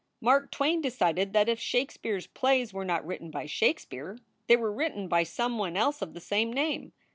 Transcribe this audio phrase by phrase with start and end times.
[0.19, 4.73] Mark Twain decided that if Shakespeare s plays were not written by Shakespeare, they were
[4.73, 6.91] written by some one else of the same name.